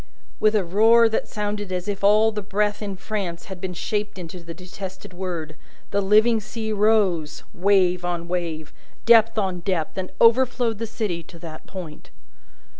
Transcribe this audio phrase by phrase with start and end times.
[0.39, 4.17] With a roar that sounded as if all the breath in France had been shaped
[4.17, 5.55] into the detested word,
[5.91, 8.73] the living sea rose, wave on wave,
[9.05, 12.09] depth on depth, and overflowed the city to that point.